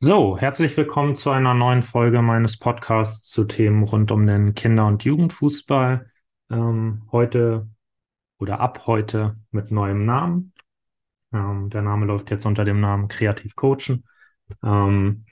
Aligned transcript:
So, 0.00 0.38
herzlich 0.38 0.76
willkommen 0.76 1.16
zu 1.16 1.30
einer 1.30 1.54
neuen 1.54 1.82
Folge 1.82 2.22
meines 2.22 2.56
Podcasts 2.56 3.28
zu 3.30 3.44
Themen 3.44 3.82
rund 3.82 4.12
um 4.12 4.28
den 4.28 4.54
Kinder- 4.54 4.86
und 4.86 5.02
Jugendfußball. 5.02 6.06
Ähm, 6.50 7.02
heute 7.10 7.68
oder 8.38 8.60
ab 8.60 8.86
heute 8.86 9.36
mit 9.50 9.72
neuem 9.72 10.04
Namen. 10.06 10.52
Ähm, 11.32 11.68
der 11.70 11.82
Name 11.82 12.06
läuft 12.06 12.30
jetzt 12.30 12.46
unter 12.46 12.64
dem 12.64 12.80
Namen 12.80 13.08
Kreativ 13.08 13.56
Coachen. 13.56 14.04
Ähm, 14.62 15.26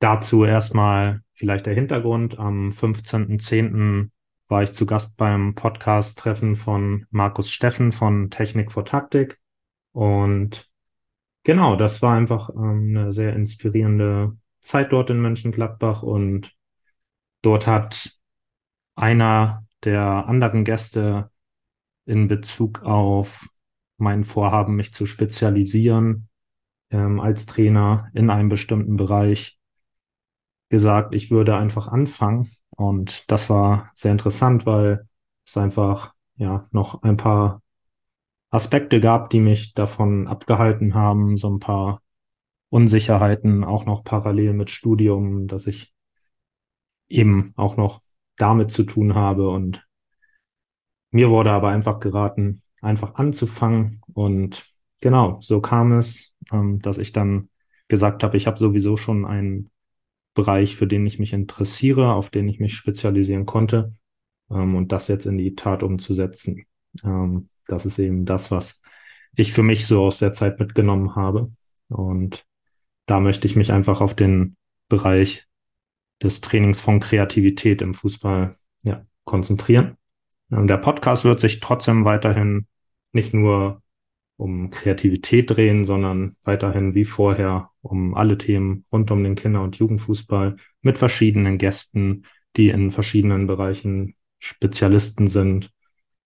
dazu 0.00 0.44
erstmal 0.44 1.22
vielleicht 1.32 1.66
der 1.66 1.74
Hintergrund. 1.74 2.40
Am 2.40 2.70
15.10. 2.70 4.10
war 4.48 4.64
ich 4.64 4.72
zu 4.72 4.86
Gast 4.86 5.16
beim 5.16 5.54
Podcast-Treffen 5.54 6.56
von 6.56 7.06
Markus 7.10 7.48
Steffen 7.48 7.92
von 7.92 8.28
Technik 8.28 8.72
vor 8.72 8.84
Taktik. 8.84 9.38
Und 9.92 10.71
Genau, 11.44 11.74
das 11.76 12.02
war 12.02 12.14
einfach 12.14 12.50
ähm, 12.50 12.94
eine 12.96 13.12
sehr 13.12 13.34
inspirierende 13.34 14.36
Zeit 14.60 14.92
dort 14.92 15.10
in 15.10 15.20
Mönchengladbach 15.20 16.02
und 16.02 16.54
dort 17.42 17.66
hat 17.66 18.12
einer 18.96 19.66
der 19.84 20.02
anderen 20.28 20.64
Gäste 20.64 21.30
in 22.06 22.28
Bezug 22.28 22.82
auf 22.84 23.48
mein 23.98 24.24
Vorhaben, 24.24 24.76
mich 24.76 24.94
zu 24.94 25.06
spezialisieren 25.06 26.28
ähm, 26.90 27.20
als 27.20 27.46
Trainer 27.46 28.10
in 28.14 28.30
einem 28.30 28.48
bestimmten 28.48 28.96
Bereich 28.96 29.58
gesagt, 30.68 31.14
ich 31.14 31.30
würde 31.30 31.56
einfach 31.56 31.88
anfangen. 31.88 32.50
Und 32.70 33.30
das 33.30 33.50
war 33.50 33.90
sehr 33.94 34.12
interessant, 34.12 34.66
weil 34.66 35.06
es 35.46 35.56
einfach 35.56 36.14
ja 36.36 36.64
noch 36.72 37.02
ein 37.02 37.16
paar 37.16 37.61
Aspekte 38.52 39.00
gab, 39.00 39.30
die 39.30 39.40
mich 39.40 39.72
davon 39.72 40.28
abgehalten 40.28 40.94
haben, 40.94 41.38
so 41.38 41.50
ein 41.50 41.58
paar 41.58 42.02
Unsicherheiten, 42.68 43.64
auch 43.64 43.86
noch 43.86 44.04
parallel 44.04 44.52
mit 44.52 44.70
Studium, 44.70 45.48
dass 45.48 45.66
ich 45.66 45.92
eben 47.08 47.54
auch 47.56 47.76
noch 47.76 48.02
damit 48.36 48.70
zu 48.70 48.84
tun 48.84 49.14
habe. 49.14 49.48
Und 49.48 49.86
mir 51.10 51.30
wurde 51.30 51.50
aber 51.50 51.70
einfach 51.70 51.98
geraten, 51.98 52.60
einfach 52.82 53.14
anzufangen. 53.14 54.02
Und 54.12 54.66
genau, 55.00 55.38
so 55.40 55.62
kam 55.62 55.92
es, 55.92 56.34
ähm, 56.52 56.78
dass 56.80 56.98
ich 56.98 57.12
dann 57.12 57.48
gesagt 57.88 58.22
habe, 58.22 58.36
ich 58.36 58.46
habe 58.46 58.58
sowieso 58.58 58.98
schon 58.98 59.24
einen 59.24 59.70
Bereich, 60.34 60.76
für 60.76 60.86
den 60.86 61.06
ich 61.06 61.18
mich 61.18 61.32
interessiere, 61.32 62.12
auf 62.12 62.28
den 62.28 62.48
ich 62.48 62.60
mich 62.60 62.74
spezialisieren 62.74 63.46
konnte, 63.46 63.94
ähm, 64.50 64.74
und 64.74 64.92
das 64.92 65.08
jetzt 65.08 65.24
in 65.26 65.38
die 65.38 65.54
Tat 65.54 65.82
umzusetzen. 65.82 66.66
Ähm, 67.02 67.48
das 67.66 67.86
ist 67.86 67.98
eben 67.98 68.24
das, 68.24 68.50
was 68.50 68.82
ich 69.34 69.52
für 69.52 69.62
mich 69.62 69.86
so 69.86 70.04
aus 70.04 70.18
der 70.18 70.32
Zeit 70.32 70.58
mitgenommen 70.60 71.16
habe. 71.16 71.52
Und 71.88 72.44
da 73.06 73.20
möchte 73.20 73.46
ich 73.46 73.56
mich 73.56 73.72
einfach 73.72 74.00
auf 74.00 74.14
den 74.14 74.56
Bereich 74.88 75.46
des 76.22 76.40
Trainings 76.40 76.80
von 76.80 77.00
Kreativität 77.00 77.82
im 77.82 77.94
Fußball 77.94 78.54
ja, 78.82 79.04
konzentrieren. 79.24 79.96
Und 80.50 80.68
der 80.68 80.76
Podcast 80.76 81.24
wird 81.24 81.40
sich 81.40 81.60
trotzdem 81.60 82.04
weiterhin 82.04 82.66
nicht 83.12 83.34
nur 83.34 83.82
um 84.36 84.70
Kreativität 84.70 85.50
drehen, 85.50 85.84
sondern 85.84 86.36
weiterhin 86.42 86.94
wie 86.94 87.04
vorher 87.04 87.70
um 87.80 88.14
alle 88.14 88.38
Themen 88.38 88.84
rund 88.92 89.10
um 89.10 89.22
den 89.22 89.34
Kinder- 89.34 89.62
und 89.62 89.76
Jugendfußball 89.76 90.56
mit 90.80 90.98
verschiedenen 90.98 91.58
Gästen, 91.58 92.24
die 92.56 92.68
in 92.68 92.90
verschiedenen 92.90 93.46
Bereichen 93.46 94.16
Spezialisten 94.38 95.28
sind 95.28 95.72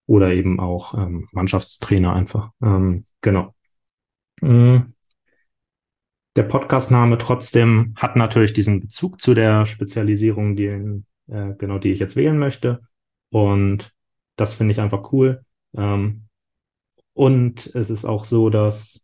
oder 0.06 0.32
eben 0.32 0.60
auch 0.60 0.94
ähm, 0.94 1.28
Mannschaftstrainer 1.32 2.12
einfach. 2.12 2.50
Ähm, 2.62 3.04
genau. 3.20 3.54
Mhm. 4.40 4.94
Der 6.36 6.42
Podcastname 6.42 7.18
trotzdem 7.18 7.94
hat 7.96 8.16
natürlich 8.16 8.52
diesen 8.52 8.80
Bezug 8.80 9.20
zu 9.20 9.34
der 9.34 9.64
Spezialisierung, 9.64 10.54
die, 10.54 10.66
äh, 10.66 11.54
genau 11.56 11.78
die 11.78 11.92
ich 11.92 11.98
jetzt 11.98 12.14
wählen 12.14 12.38
möchte. 12.38 12.82
Und 13.30 13.92
das 14.36 14.55
finde 14.55 14.72
ich 14.72 14.80
einfach 14.80 15.12
cool. 15.12 15.45
Ähm, 15.74 16.28
und 17.14 17.74
es 17.74 17.89
ist 17.89 18.05
auch 18.05 18.27
so, 18.27 18.50
dass 18.50 19.02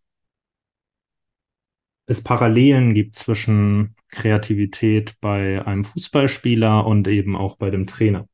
es 2.07 2.23
Parallelen 2.23 2.93
gibt 2.93 3.17
zwischen 3.17 3.97
Kreativität 4.09 5.15
bei 5.21 5.65
einem 5.65 5.85
Fußballspieler 5.85 6.87
und 6.87 7.09
eben 7.09 7.37
auch 7.37 7.57
bei 7.57 7.71
dem 7.71 7.87
Trainer. 7.87 8.29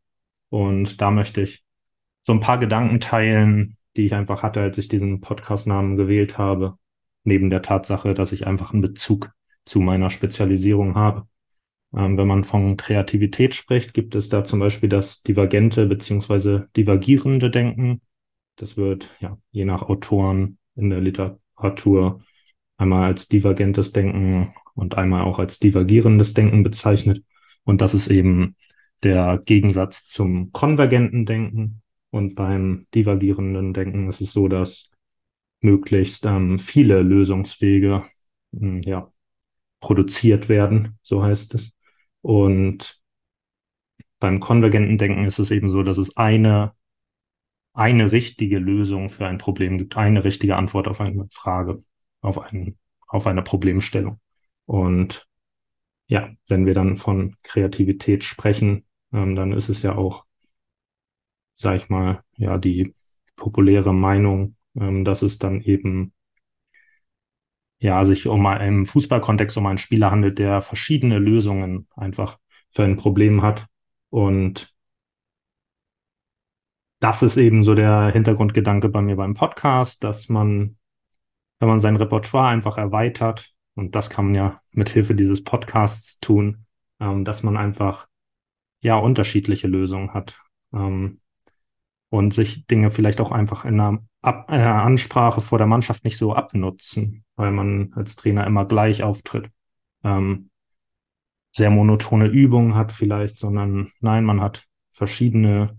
Und 0.49 1.01
da 1.01 1.13
möchte 1.13 1.43
ich 1.43 1.65
so 2.29 2.35
ein 2.35 2.41
paar 2.41 2.59
Gedanken 2.59 3.01
teilen, 3.01 3.79
die 3.97 4.05
ich 4.05 4.15
einfach 4.15 4.43
hatte, 4.43 4.61
als 4.61 4.77
ich 4.77 4.89
diesen 4.89 5.23
Podcast-Namen 5.23 5.97
gewählt 5.97 6.37
habe, 6.37 6.77
neben 7.25 7.49
der 7.49 7.63
Tatsache, 7.63 8.13
dass 8.13 8.33
ich 8.33 8.47
einfach 8.47 8.75
einen 8.75 8.83
Bezug 8.83 9.31
zu 9.65 9.81
meiner 9.81 10.11
Spezialisierung 10.11 10.95
habe. 10.95 11.27
Ähm, 11.97 12.19
wenn 12.19 12.29
man 12.29 12.45
von 12.45 12.77
Kreativität 12.77 13.55
spricht, 13.55 13.95
gibt 13.95 14.15
es 14.15 14.29
da 14.29 14.45
zum 14.45 14.61
Beispiel 14.61 14.91
das 14.91 15.23
divergente 15.23 15.87
beziehungsweise 15.87 16.69
divergierende 16.77 17.51
Denken. 17.51 18.03
Das 18.57 18.77
wird 18.77 19.09
ja 19.21 19.39
je 19.51 19.65
nach 19.65 19.81
Autoren 19.81 20.59
in 20.77 20.91
der 20.91 21.01
Literatur 21.01 22.21
einmal 22.77 23.05
als 23.05 23.29
divergentes 23.29 23.93
Denken 23.93 24.53
und 24.75 24.99
einmal 24.99 25.25
auch 25.25 25.39
als 25.39 25.61
divergierendes 25.61 26.35
Denken 26.35 26.63
bezeichnet. 26.63 27.25
Und 27.65 27.81
das 27.81 27.95
ist 27.95 28.09
eben 28.09 28.55
der 29.03 29.41
Gegensatz 29.47 30.07
zum 30.07 30.53
konvergenten 30.53 31.25
Denken. 31.25 31.81
Und 32.11 32.35
beim 32.35 32.87
divergierenden 32.95 33.75
Denken 33.75 34.09
ist 34.09 34.21
es 34.21 34.33
so, 34.33 34.49
dass 34.49 34.91
möglichst 35.61 36.25
ähm, 36.27 36.59
viele 36.59 37.03
Lösungswege 37.03 38.05
mh, 38.53 38.61
hm, 38.61 38.83
ja, 38.83 39.13
produziert 39.81 40.49
werden, 40.49 40.99
so 41.03 41.23
heißt 41.23 41.55
es. 41.55 41.73
Und 42.23 43.01
beim 44.19 44.41
konvergenten 44.41 44.99
Denken 44.99 45.25
ist 45.25 45.39
es 45.39 45.51
eben 45.51 45.71
so, 45.71 45.83
dass 45.83 45.99
es 45.99 46.17
eine, 46.17 46.75
eine 47.73 48.13
richtige 48.13 48.59
Lösung 48.59 49.11
für 49.11 49.27
ein 49.27 49.39
Problem 49.39 49.79
gibt, 49.79 49.97
eine 49.97 50.25
richtige 50.25 50.57
Antwort 50.57 50.89
auf 50.89 51.01
eine 51.01 51.29
Frage, 51.31 51.85
auf, 52.21 52.39
einen, 52.39 52.79
auf 53.07 53.27
eine 53.27 53.43
Problemstellung. 53.43 54.21
Und 54.67 55.27
ja, 56.09 56.31
wenn 56.49 56.67
wir 56.67 56.75
dann 56.75 56.97
von 56.97 57.37
Kreativität 57.43 58.25
sprechen, 58.25 58.87
ähm, 59.13 59.37
dann 59.37 59.53
ist 59.53 59.69
es 59.69 59.83
ja 59.83 59.95
auch 59.95 60.25
sag 61.59 61.77
ich 61.77 61.89
mal, 61.89 62.23
ja, 62.37 62.57
die 62.59 62.95
populäre 63.37 63.93
Meinung, 63.93 64.57
ähm, 64.77 65.05
dass 65.05 65.23
es 65.23 65.39
dann 65.39 65.61
eben 65.61 66.13
ja 67.81 68.05
sich 68.05 68.27
um 68.27 68.47
einen 68.47 68.87
Fußballkontext 68.87 69.57
um 69.59 69.67
einen 69.67 69.79
Spieler 69.79 70.11
handelt, 70.11 70.39
der 70.39 70.61
verschiedene 70.63 71.19
Lösungen 71.19 71.89
einfach 71.97 72.39
für 72.71 72.85
ein 72.85 72.97
Problem 72.97 73.43
hat. 73.43 73.67
Und 74.11 74.75
das 77.01 77.23
ist 77.23 77.37
eben 77.37 77.63
so 77.63 77.75
der 77.75 78.11
Hintergrundgedanke 78.13 78.89
bei 78.89 79.03
mir 79.03 79.17
beim 79.17 79.35
Podcast, 79.35 80.03
dass 80.03 80.29
man, 80.29 80.77
wenn 81.61 81.69
man 81.69 81.81
sein 81.81 81.97
Repertoire 81.97 82.49
einfach 82.49 82.79
erweitert, 82.79 83.53
und 83.75 83.95
das 83.95 84.11
kann 84.11 84.27
man 84.27 84.35
ja 84.35 84.61
mit 84.73 84.91
Hilfe 84.91 85.15
dieses 85.15 85.45
Podcasts 85.45 86.19
tun, 86.19 86.67
ähm, 87.01 87.25
dass 87.25 87.45
man 87.45 87.57
einfach 87.57 88.09
ja 88.81 88.97
unterschiedliche 88.97 89.69
Lösungen 89.69 90.15
hat. 90.15 90.41
Ähm, 90.73 91.21
und 92.11 92.33
sich 92.33 92.67
Dinge 92.67 92.91
vielleicht 92.91 93.21
auch 93.21 93.33
einfach 93.33 93.65
in 93.65 93.81
einer 93.81 93.99
Ab 94.21 94.51
äh, 94.51 94.57
Ansprache 94.57 95.41
vor 95.41 95.59
der 95.59 95.69
Mannschaft 95.69 96.05
nicht 96.05 96.17
so 96.17 96.35
abnutzen, 96.35 97.25
weil 97.37 97.53
man 97.53 97.93
als 97.95 98.17
Trainer 98.17 98.47
immer 98.49 98.65
gleich 98.65 99.05
auftritt. 99.05 99.49
Ähm, 100.03 100.51
sehr 101.53 101.71
monotone 101.71 102.27
Übungen 102.27 102.75
hat 102.75 102.91
vielleicht, 102.91 103.37
sondern 103.37 103.93
nein, 104.01 104.25
man 104.25 104.41
hat 104.41 104.65
verschiedene 104.91 105.79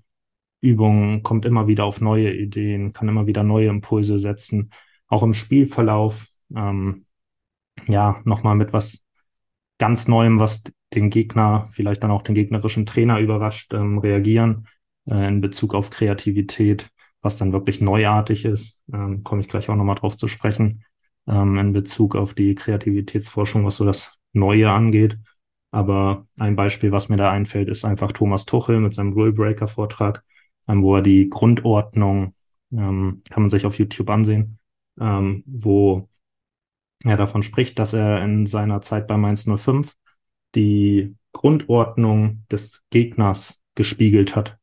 Übungen, 0.62 1.22
kommt 1.22 1.46
immer 1.46 1.68
wieder 1.68 1.84
auf 1.84 2.00
neue 2.00 2.34
Ideen, 2.34 2.94
kann 2.94 3.10
immer 3.10 3.28
wieder 3.28 3.44
neue 3.44 3.68
Impulse 3.68 4.20
setzen, 4.20 4.72
auch 5.08 5.24
im 5.24 5.34
Spielverlauf, 5.34 6.28
ähm, 6.56 7.06
ja, 7.88 8.22
nochmal 8.24 8.56
mit 8.56 8.72
was 8.72 9.04
ganz 9.80 10.08
Neuem, 10.08 10.40
was 10.40 10.64
den 10.94 11.10
Gegner, 11.10 11.68
vielleicht 11.72 12.04
dann 12.04 12.12
auch 12.12 12.22
den 12.22 12.36
gegnerischen 12.36 12.86
Trainer 12.86 13.20
überrascht, 13.20 13.74
ähm, 13.74 13.98
reagieren 13.98 14.66
äh, 15.10 15.28
in 15.28 15.42
Bezug 15.42 15.76
auf 15.76 15.90
Kreativität, 15.90 16.90
was 17.22 17.38
dann 17.38 17.52
wirklich 17.54 17.82
neuartig 17.82 18.46
ist. 18.46 18.80
Ähm, 18.94 19.24
Komme 19.24 19.42
ich 19.42 19.48
gleich 19.48 19.70
auch 19.70 19.76
nochmal 19.76 19.96
drauf 19.96 20.18
zu 20.18 20.28
sprechen, 20.28 20.84
ähm, 21.28 21.58
in 21.58 21.74
Bezug 21.74 22.16
auf 22.16 22.34
die 22.34 22.56
Kreativitätsforschung, 22.56 23.66
was 23.66 23.78
so 23.78 23.86
das 23.86 24.18
Neue 24.34 24.72
angeht. 24.72 25.18
Aber 25.72 26.28
ein 26.40 26.56
Beispiel, 26.56 26.92
was 26.92 27.10
mir 27.10 27.18
da 27.18 27.32
einfällt, 27.32 27.70
ist 27.70 27.86
einfach 27.86 28.12
Thomas 28.12 28.46
Tuchel 28.46 28.80
mit 28.80 28.94
seinem 28.94 29.14
Rule 29.14 29.34
Breaker 29.34 29.68
Vortrag, 29.68 30.24
ähm, 30.68 30.84
wo 30.84 30.96
er 30.98 31.02
die 31.02 31.30
Grundordnung, 31.30 32.36
ähm, 32.72 33.24
kann 33.30 33.44
man 33.44 33.50
sich 33.50 33.66
auf 33.66 33.78
YouTube 33.78 34.10
ansehen, 34.10 34.60
ähm, 35.00 35.44
wo 35.46 36.08
er 37.04 37.18
davon 37.18 37.44
spricht, 37.44 37.80
dass 37.80 37.94
er 37.94 38.24
in 38.24 38.46
seiner 38.46 38.82
Zeit 38.82 39.08
bei 39.08 39.18
Mainz 39.18 39.46
05 39.46 39.96
die 40.56 41.16
Grundordnung 41.34 42.44
des 42.52 42.84
Gegners 42.90 43.62
gespiegelt 43.76 44.36
hat 44.36 44.59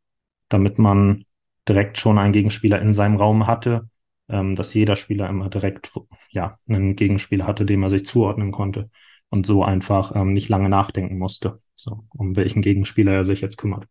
damit 0.48 0.78
man 0.78 1.24
direkt 1.68 1.98
schon 1.98 2.18
einen 2.18 2.32
Gegenspieler 2.32 2.80
in 2.80 2.94
seinem 2.94 3.16
Raum 3.16 3.46
hatte, 3.46 3.88
ähm, 4.28 4.56
dass 4.56 4.74
jeder 4.74 4.96
Spieler 4.96 5.28
immer 5.28 5.48
direkt 5.50 5.92
ja 6.30 6.58
einen 6.68 6.96
Gegenspieler 6.96 7.46
hatte, 7.46 7.64
dem 7.64 7.82
er 7.82 7.90
sich 7.90 8.06
zuordnen 8.06 8.52
konnte. 8.52 8.90
und 9.28 9.44
so 9.46 9.64
einfach 9.64 10.14
ähm, 10.14 10.32
nicht 10.32 10.48
lange 10.48 10.68
nachdenken 10.68 11.18
musste, 11.18 11.60
so, 11.74 12.04
um 12.10 12.36
welchen 12.36 12.62
Gegenspieler 12.62 13.12
er 13.12 13.24
sich 13.24 13.40
jetzt 13.40 13.58
kümmert. 13.58 13.86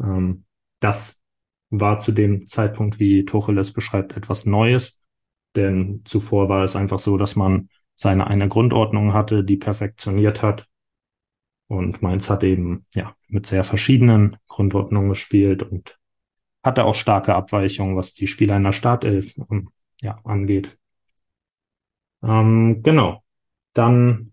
Ähm, 0.00 0.44
das 0.80 1.20
war 1.70 1.98
zu 1.98 2.12
dem 2.12 2.46
Zeitpunkt, 2.46 3.00
wie 3.00 3.24
Tuchel 3.24 3.58
es 3.58 3.72
beschreibt, 3.72 4.16
etwas 4.16 4.46
Neues, 4.46 5.00
denn 5.56 6.02
zuvor 6.04 6.48
war 6.48 6.62
es 6.62 6.76
einfach 6.76 6.98
so, 7.00 7.16
dass 7.16 7.36
man 7.36 7.68
seine 7.94 8.28
eine 8.28 8.48
Grundordnung 8.48 9.12
hatte, 9.12 9.42
die 9.44 9.56
perfektioniert 9.56 10.42
hat. 10.42 10.67
Und 11.68 12.02
Mainz 12.02 12.30
hat 12.30 12.42
eben 12.42 12.86
ja 12.94 13.14
mit 13.28 13.46
sehr 13.46 13.62
verschiedenen 13.62 14.36
Grundordnungen 14.48 15.10
gespielt 15.10 15.62
und 15.62 15.98
hatte 16.64 16.84
auch 16.84 16.94
starke 16.94 17.34
Abweichungen, 17.34 17.96
was 17.96 18.14
die 18.14 18.26
Spieler 18.26 18.56
in 18.56 18.64
der 18.64 18.72
Startelf 18.72 19.34
ähm, 19.50 19.70
ja, 20.00 20.18
angeht. 20.24 20.78
Ähm, 22.22 22.82
genau. 22.82 23.22
Dann, 23.74 24.32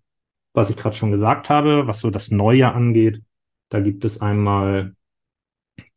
was 0.53 0.69
ich 0.69 0.77
gerade 0.77 0.95
schon 0.95 1.11
gesagt 1.11 1.49
habe, 1.49 1.87
was 1.87 1.99
so 1.99 2.09
das 2.09 2.31
Neue 2.31 2.71
angeht, 2.71 3.21
da 3.69 3.79
gibt 3.79 4.05
es 4.05 4.21
einmal 4.21 4.95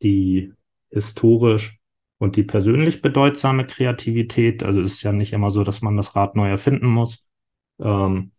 die 0.01 0.53
historisch 0.91 1.79
und 2.17 2.35
die 2.35 2.43
persönlich 2.43 3.01
bedeutsame 3.01 3.65
Kreativität. 3.65 4.63
Also 4.63 4.81
es 4.81 4.93
ist 4.93 5.03
ja 5.03 5.13
nicht 5.13 5.33
immer 5.33 5.51
so, 5.51 5.63
dass 5.63 5.81
man 5.81 5.95
das 5.97 6.15
Rad 6.15 6.35
neu 6.35 6.49
erfinden 6.49 6.87
muss. 6.87 7.25
Ähm, 7.79 8.31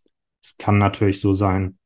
es 0.43 0.57
kann 0.57 0.77
natürlich 0.77 1.19
so 1.19 1.33
sein, 1.33 1.77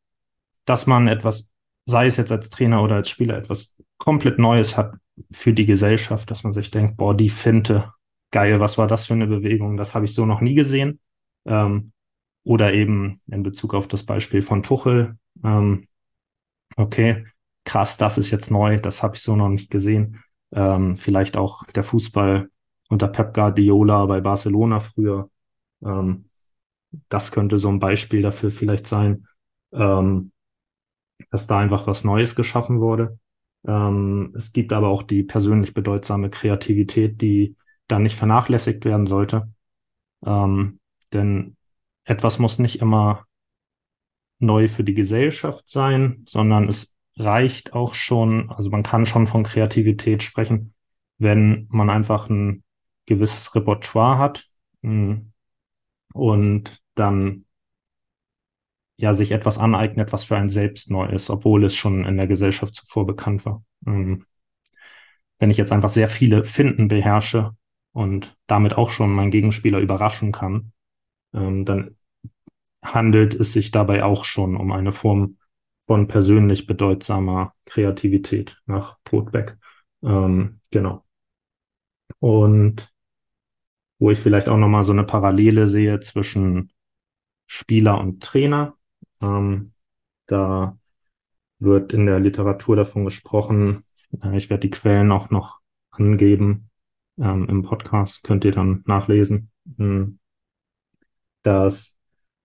dass 0.65 0.87
man 0.87 1.07
etwas, 1.07 1.51
sei 1.85 2.07
es 2.07 2.17
jetzt 2.17 2.31
als 2.31 2.49
Trainer 2.49 2.83
oder 2.83 2.95
als 2.95 3.09
Spieler, 3.09 3.37
etwas 3.37 3.77
komplett 3.97 4.39
Neues 4.39 4.77
hat 4.77 4.95
für 5.31 5.53
die 5.53 5.65
Gesellschaft, 5.65 6.29
dass 6.31 6.43
man 6.43 6.53
sich 6.53 6.71
denkt, 6.71 6.97
boah, 6.97 7.15
die 7.15 7.29
Finte, 7.29 7.93
geil, 8.31 8.59
was 8.59 8.77
war 8.77 8.87
das 8.87 9.05
für 9.05 9.13
eine 9.13 9.27
Bewegung? 9.27 9.77
Das 9.77 9.95
habe 9.95 10.05
ich 10.05 10.13
so 10.13 10.25
noch 10.25 10.41
nie 10.41 10.55
gesehen. 10.55 10.99
Ähm, 11.45 11.91
oder 12.43 12.73
eben 12.73 13.21
in 13.27 13.43
Bezug 13.43 13.73
auf 13.73 13.87
das 13.87 14.03
Beispiel 14.03 14.41
von 14.41 14.61
Tuchel. 14.63 15.17
Ähm, 15.43 15.87
okay, 16.75 17.25
krass, 17.63 17.97
das 17.97 18.17
ist 18.17 18.31
jetzt 18.31 18.51
neu, 18.51 18.77
das 18.79 19.03
habe 19.03 19.15
ich 19.15 19.21
so 19.21 19.35
noch 19.35 19.49
nicht 19.49 19.71
gesehen. 19.71 20.21
Ähm, 20.51 20.95
vielleicht 20.95 21.37
auch 21.37 21.63
der 21.65 21.83
Fußball 21.83 22.49
unter 22.89 23.07
Pep 23.07 23.33
Guardiola 23.33 24.05
bei 24.05 24.21
Barcelona 24.21 24.79
früher. 24.79 25.29
Ähm, 25.83 26.29
das 27.09 27.31
könnte 27.31 27.59
so 27.59 27.69
ein 27.69 27.79
Beispiel 27.79 28.21
dafür 28.21 28.51
vielleicht 28.51 28.87
sein, 28.87 29.27
ähm, 29.73 30.31
dass 31.31 31.47
da 31.47 31.59
einfach 31.59 31.87
was 31.87 32.03
Neues 32.03 32.35
geschaffen 32.35 32.79
wurde. 32.79 33.19
Ähm, 33.67 34.33
es 34.35 34.53
gibt 34.53 34.73
aber 34.73 34.89
auch 34.89 35.03
die 35.03 35.23
persönlich 35.23 35.73
bedeutsame 35.73 36.29
Kreativität, 36.29 37.21
die 37.21 37.55
dann 37.87 38.03
nicht 38.03 38.15
vernachlässigt 38.15 38.85
werden 38.85 39.07
sollte. 39.07 39.51
Ähm, 40.25 40.79
denn 41.13 41.55
etwas 42.03 42.39
muss 42.39 42.59
nicht 42.59 42.81
immer 42.81 43.25
neu 44.39 44.67
für 44.67 44.83
die 44.83 44.93
Gesellschaft 44.93 45.69
sein, 45.69 46.23
sondern 46.27 46.67
es 46.67 46.95
reicht 47.17 47.73
auch 47.73 47.95
schon, 47.95 48.51
also 48.51 48.69
man 48.69 48.83
kann 48.83 49.05
schon 49.05 49.27
von 49.27 49.43
Kreativität 49.43 50.23
sprechen, 50.23 50.73
wenn 51.17 51.67
man 51.69 51.89
einfach 51.89 52.29
ein 52.29 52.63
gewisses 53.05 53.55
Repertoire 53.55 54.17
hat 54.17 54.45
hm, 54.81 55.31
und 56.13 56.81
dann 56.95 57.44
ja 58.97 59.13
sich 59.13 59.31
etwas 59.31 59.57
aneignet, 59.57 60.13
was 60.13 60.23
für 60.23 60.37
einen 60.37 60.49
selbst 60.49 60.89
neu 60.89 61.07
ist, 61.07 61.29
obwohl 61.29 61.65
es 61.65 61.75
schon 61.75 62.05
in 62.05 62.17
der 62.17 62.27
Gesellschaft 62.27 62.75
zuvor 62.75 63.05
bekannt 63.05 63.45
war. 63.45 63.63
Hm. 63.85 64.25
Wenn 65.37 65.51
ich 65.51 65.57
jetzt 65.57 65.71
einfach 65.71 65.89
sehr 65.89 66.07
viele 66.07 66.45
Finden 66.45 66.87
beherrsche 66.87 67.51
und 67.91 68.37
damit 68.47 68.77
auch 68.77 68.91
schon 68.91 69.13
meinen 69.13 69.31
Gegenspieler 69.31 69.79
überraschen 69.79 70.31
kann, 70.31 70.71
ähm, 71.33 71.65
dann 71.65 71.97
handelt 72.81 73.35
es 73.35 73.53
sich 73.53 73.71
dabei 73.71 74.03
auch 74.03 74.25
schon 74.25 74.55
um 74.55 74.71
eine 74.71 74.91
Form 74.91 75.37
von 75.87 76.07
persönlich 76.07 76.67
bedeutsamer 76.67 77.53
Kreativität 77.65 78.61
nach 78.65 78.97
Brotbeck. 79.03 79.57
Ähm, 80.03 80.59
genau. 80.71 81.03
Und 82.19 82.91
wo 83.99 84.11
ich 84.11 84.19
vielleicht 84.19 84.47
auch 84.47 84.57
nochmal 84.57 84.83
so 84.83 84.91
eine 84.91 85.03
Parallele 85.03 85.67
sehe 85.67 85.99
zwischen 85.99 86.71
Spieler 87.47 87.99
und 87.99 88.23
Trainer. 88.23 88.75
Ähm, 89.25 89.73
da 90.27 90.77
wird 91.59 91.93
in 91.93 92.05
der 92.05 92.19
Literatur 92.19 92.75
davon 92.75 93.05
gesprochen. 93.05 93.83
Äh, 94.23 94.37
ich 94.37 94.49
werde 94.49 94.61
die 94.61 94.71
Quellen 94.71 95.11
auch 95.11 95.29
noch 95.29 95.59
angeben 95.91 96.69
ähm, 97.19 97.47
im 97.49 97.61
Podcast, 97.63 98.23
könnt 98.23 98.45
ihr 98.45 98.51
dann 98.51 98.83
nachlesen, 98.85 99.51
hm. 99.77 100.19
dass 101.43 101.97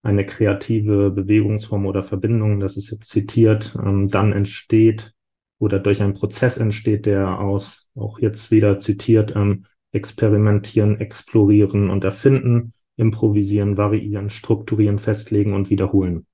eine 0.03 0.25
kreative 0.25 1.11
Bewegungsform 1.11 1.87
oder 1.87 2.03
Verbindung, 2.03 2.61
das 2.61 2.77
ist 2.77 2.91
jetzt 2.91 3.11
zitiert, 3.11 3.77
ähm, 3.79 4.09
dann 4.09 4.32
entsteht 4.32 5.12
oder 5.59 5.79
durch 5.79 6.03
einen 6.03 6.15
Prozess 6.15 6.56
entsteht, 6.56 7.06
der 7.06 7.38
aus, 7.38 7.88
auch 7.94 8.19
jetzt 8.19 8.50
wieder 8.50 8.79
zitiert, 8.81 9.35
ähm, 9.37 9.67
experimentieren, 9.93 11.00
explorieren 11.00 11.91
und 11.91 12.05
erfinden, 12.05 12.73
improvisieren, 12.97 13.77
variieren, 13.77 14.31
strukturieren, 14.31 14.99
festlegen 14.99 15.53
und 15.53 15.69
wiederholen 15.69 16.27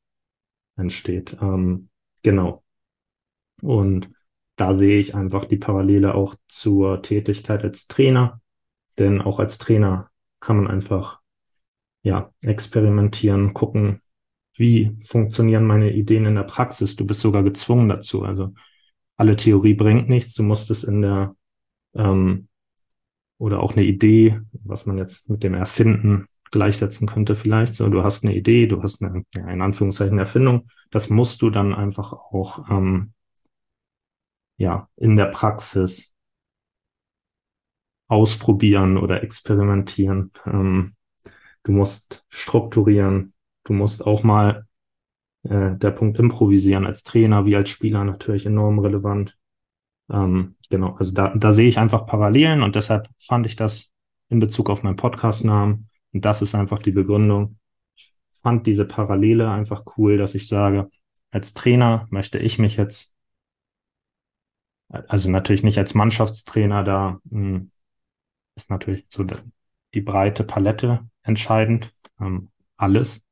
entsteht. 0.77 1.37
Ähm, 1.41 1.89
genau. 2.23 2.63
Und 3.63 4.11
da 4.57 4.75
sehe 4.75 4.99
ich 4.99 5.15
einfach 5.15 5.45
die 5.45 5.57
Parallele 5.59 6.15
auch 6.15 6.35
zur 6.49 7.03
Tätigkeit 7.03 7.63
als 7.63 7.87
Trainer, 7.87 8.41
denn 8.99 9.21
auch 9.21 9.39
als 9.39 9.59
Trainer 9.59 10.11
kann 10.41 10.57
man 10.57 10.67
einfach 10.69 11.21
ja, 12.03 12.33
experimentieren, 12.41 13.53
gucken, 13.53 14.01
wie 14.55 14.97
funktionieren 15.03 15.65
meine 15.65 15.93
Ideen 15.93 16.25
in 16.25 16.37
der 16.37 16.45
Praxis. 16.45 16.97
Du 16.97 17.07
bist 17.07 17.21
sogar 17.21 17.43
gezwungen 17.43 17.89
dazu. 17.89 18.23
Also 18.23 18.55
alle 19.17 19.37
Theorie 19.37 19.75
bringt 19.75 20.09
nichts. 20.09 20.35
Du 20.35 20.43
musst 20.43 20.71
es 20.71 20.85
in 20.85 21.03
der 21.03 21.35
ähm, 21.95 22.49
oder 23.39 23.61
auch 23.61 23.75
eine 23.77 23.85
Idee, 23.85 24.41
was 24.53 24.87
man 24.87 24.99
jetzt 24.99 25.29
mit 25.29 25.43
dem 25.43 25.55
Erfinden 25.55 26.27
gleichsetzen 26.57 27.07
könnte 27.07 27.35
vielleicht. 27.35 27.75
So, 27.75 27.89
du 27.89 28.03
hast 28.03 28.25
eine 28.25 28.35
Idee, 28.35 28.67
du 28.67 28.83
hast 28.83 29.03
eine, 29.03 29.25
ja, 29.35 29.49
in 29.49 29.63
Anführungszeichen 29.63 30.19
Erfindung. 30.19 30.69
Das 30.91 31.11
musst 31.11 31.43
du 31.43 31.51
dann 31.51 31.75
einfach 31.75 32.13
auch 32.13 32.69
ähm, 32.71 33.13
ja 34.57 34.89
in 34.97 35.17
der 35.17 35.27
Praxis 35.27 36.15
ausprobieren 38.09 38.99
oder 38.99 39.23
experimentieren. 39.23 40.33
Ähm, 40.47 40.97
Du 41.67 41.73
musst 41.73 42.25
strukturieren. 42.29 43.33
Du 43.65 43.73
musst 43.73 44.07
auch 44.07 44.23
mal 44.23 44.67
äh, 45.43 45.75
der 45.75 45.91
Punkt 45.91 46.17
improvisieren 46.17 46.87
als 46.87 47.03
Trainer 47.03 47.45
wie 47.45 47.57
als 47.57 47.71
Spieler 47.71 48.05
natürlich 48.05 48.47
enorm 48.47 48.79
relevant. 48.79 49.37
Ähm, 50.09 50.55
genau, 50.71 50.95
also 50.95 51.11
da, 51.11 51.35
da 51.35 51.53
sehe 51.53 51.69
ich 51.69 51.79
einfach 51.81 52.07
Parallelen 52.07 52.63
und 52.63 52.77
deshalb 52.77 53.09
fand 53.19 53.47
ich 53.47 53.57
das 53.57 53.91
in 54.29 54.39
Bezug 54.39 54.71
auf 54.71 54.85
meinen 54.85 54.95
Podcast-Namen 54.95 55.89
und 56.17 56.23
das 56.23 56.41
ist 56.41 56.55
einfach 56.55 56.79
die 56.79 56.93
Begründung. 56.93 57.59
Ich 57.95 58.11
fand 58.31 58.67
diese 58.67 58.87
Parallele 58.87 59.51
einfach 59.51 59.85
cool, 59.99 60.17
dass 60.17 60.35
ich 60.35 60.49
sage, 60.49 60.91
als 61.31 61.53
Trainer 61.53 62.07
möchte 62.09 62.39
ich 62.39 62.59
mich 62.59 62.79
jetzt, 62.79 63.15
also 64.89 65.31
natürlich 65.31 65.63
nicht 65.63 65.77
als 65.77 65.93
Mannschaftstrainer, 65.93 66.85
da 66.85 67.21
hm, 67.29 67.71
ist 68.55 68.71
natürlich 68.71 69.07
so 69.11 69.27
die 69.93 70.01
breite 70.01 70.43
Palette 70.43 71.07
entscheidend, 71.23 71.95
ähm, 72.19 72.49
alles 72.79 73.23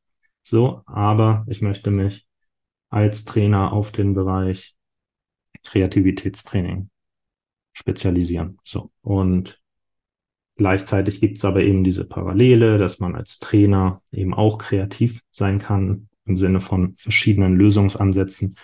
so, 0.42 0.82
aber 0.84 1.46
ich 1.48 1.62
möchte 1.62 1.90
mich 1.90 2.26
als 2.90 3.24
Trainer 3.24 3.72
auf 3.72 3.92
den 3.92 4.12
Bereich 4.12 4.76
Kreativitätstraining 5.62 6.90
spezialisieren. 7.72 8.58
So. 8.62 8.90
Und 9.00 9.63
gleichzeitig 10.56 11.20
gibt 11.20 11.38
es 11.38 11.44
aber 11.44 11.62
eben 11.62 11.84
diese 11.84 12.04
Parallele, 12.04 12.78
dass 12.78 13.00
man 13.00 13.14
als 13.14 13.38
Trainer 13.38 14.02
eben 14.12 14.34
auch 14.34 14.58
kreativ 14.58 15.20
sein 15.30 15.58
kann 15.58 16.08
im 16.26 16.36
Sinne 16.36 16.60
von 16.60 16.94
verschiedenen 16.96 17.56
Lösungsansätzen, 17.56 18.56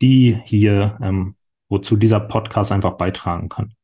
die 0.00 0.38
hier, 0.44 0.98
ähm, 1.02 1.36
wozu 1.68 1.96
dieser 1.96 2.20
Podcast 2.20 2.72
einfach 2.72 2.96
beitragen 2.96 3.48
kann. 3.48 3.74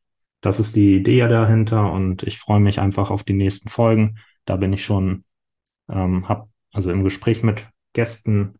Das 0.41 0.61
ist 0.61 0.77
die 0.77 0.97
Idee 0.97 1.27
dahinter 1.27 1.93
und 1.93 2.23
ich 2.23 2.39
freue 2.39 2.61
mich 2.61 2.81
einfach 2.81 3.11
auf 3.11 3.25
die 3.25 3.33
nächsten 3.33 3.69
Folgen. 3.69 4.19
Da 4.45 4.57
bin 4.57 4.73
ich 4.73 4.85
schon, 4.85 5.25
ähm, 5.89 6.29
hab 6.29 6.49
also 6.73 6.91
im 6.91 7.03
Gespräch 7.03 7.43
mit 7.43 7.67
Gästen. 7.95 8.55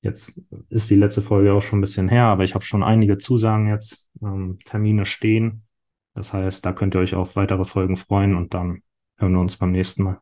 Jetzt 0.00 0.42
ist 0.70 0.90
die 0.90 0.96
letzte 0.96 1.22
Folge 1.22 1.52
auch 1.52 1.60
schon 1.60 1.78
ein 1.78 1.82
bisschen 1.82 2.08
her, 2.08 2.24
aber 2.24 2.44
ich 2.44 2.54
habe 2.54 2.64
schon 2.64 2.82
einige 2.82 3.18
Zusagen 3.18 3.68
jetzt, 3.68 4.08
ähm, 4.22 4.58
Termine 4.64 5.04
stehen. 5.04 5.64
Das 6.14 6.32
heißt, 6.32 6.64
da 6.64 6.72
könnt 6.72 6.94
ihr 6.94 7.00
euch 7.00 7.14
auf 7.14 7.36
weitere 7.36 7.64
Folgen 7.64 7.96
freuen 7.96 8.36
und 8.36 8.54
dann 8.54 8.82
hören 9.16 9.32
wir 9.32 9.40
uns 9.40 9.56
beim 9.56 9.72
nächsten 9.72 10.04
Mal. 10.04 10.20